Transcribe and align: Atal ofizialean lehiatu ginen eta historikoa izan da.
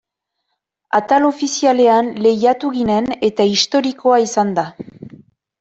Atal 0.99 1.27
ofizialean 1.27 2.09
lehiatu 2.27 2.71
ginen 2.79 3.13
eta 3.31 3.47
historikoa 3.53 4.21
izan 4.27 4.57
da. 4.61 4.65